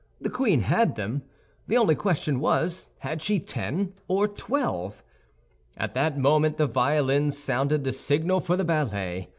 The 0.19 0.31
queen 0.31 0.61
had 0.61 0.95
them. 0.95 1.21
The 1.67 1.77
only 1.77 1.93
question 1.93 2.39
was, 2.39 2.89
had 3.01 3.21
she 3.21 3.39
ten 3.39 3.93
or 4.07 4.27
twelve? 4.27 5.03
At 5.77 5.93
that 5.93 6.17
moment 6.17 6.57
the 6.57 6.65
violins 6.65 7.37
sounded 7.37 7.83
the 7.83 7.93
signal 7.93 8.39
for 8.39 8.57
the 8.57 8.65
ballet. 8.65 9.29